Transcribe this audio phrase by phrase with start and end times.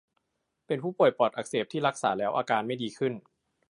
[0.67, 3.13] เป็นผู้ป่วยปอดอักเสบที่รักษาแล้วอาการไม่ดีขึ้น